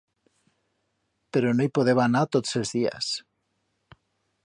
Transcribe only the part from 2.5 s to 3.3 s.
els días.